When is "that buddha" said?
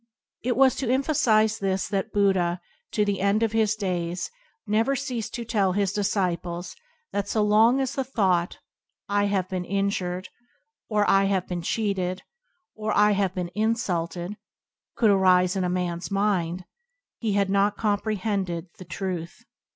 1.89-2.59